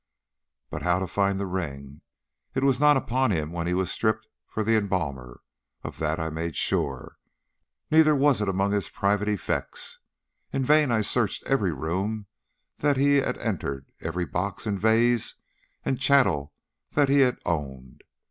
"But 0.71 0.81
how 0.81 0.97
to 0.97 1.05
find 1.05 1.39
the 1.39 1.45
ring? 1.45 2.01
It 2.55 2.63
was 2.63 2.79
not 2.79 2.97
upon 2.97 3.29
him 3.29 3.51
when 3.51 3.67
he 3.67 3.75
was 3.75 3.91
stripped 3.91 4.27
for 4.47 4.63
the 4.63 4.75
embalmer. 4.75 5.41
Of 5.83 5.99
that 5.99 6.19
I 6.19 6.31
made 6.31 6.55
sure. 6.55 7.17
Neither 7.91 8.15
was 8.15 8.41
it 8.41 8.49
among 8.49 8.71
his 8.71 8.89
private 8.89 9.27
effects. 9.29 9.99
In 10.51 10.63
vain 10.63 10.89
I 10.89 11.01
searched 11.01 11.43
every 11.45 11.71
room 11.71 12.25
that 12.77 12.97
he 12.97 13.17
had 13.17 13.37
entered, 13.37 13.91
every 14.01 14.25
box, 14.25 14.65
and 14.65 14.79
vase, 14.79 15.35
and 15.85 15.99
chattel 15.99 16.51
that 16.93 17.07
he 17.07 17.19
had 17.19 17.37
owned. 17.45 18.01